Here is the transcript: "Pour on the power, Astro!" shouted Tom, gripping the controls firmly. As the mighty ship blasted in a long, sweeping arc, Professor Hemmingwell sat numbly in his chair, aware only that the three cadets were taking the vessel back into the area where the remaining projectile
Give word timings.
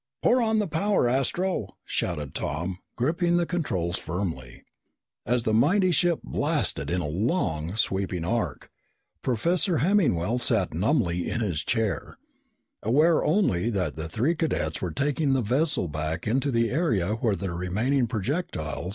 "Pour 0.23 0.41
on 0.41 0.57
the 0.57 0.65
power, 0.67 1.07
Astro!" 1.07 1.75
shouted 1.85 2.33
Tom, 2.33 2.79
gripping 2.95 3.37
the 3.37 3.45
controls 3.45 3.99
firmly. 3.99 4.63
As 5.27 5.43
the 5.43 5.53
mighty 5.53 5.91
ship 5.91 6.21
blasted 6.23 6.89
in 6.89 7.01
a 7.01 7.07
long, 7.07 7.75
sweeping 7.75 8.25
arc, 8.25 8.71
Professor 9.21 9.77
Hemmingwell 9.77 10.39
sat 10.39 10.73
numbly 10.73 11.29
in 11.29 11.41
his 11.41 11.63
chair, 11.63 12.17
aware 12.81 13.23
only 13.23 13.69
that 13.69 13.95
the 13.95 14.09
three 14.09 14.33
cadets 14.33 14.81
were 14.81 14.89
taking 14.89 15.33
the 15.33 15.43
vessel 15.43 15.87
back 15.87 16.25
into 16.25 16.49
the 16.49 16.71
area 16.71 17.09
where 17.13 17.35
the 17.35 17.51
remaining 17.51 18.07
projectile 18.07 18.89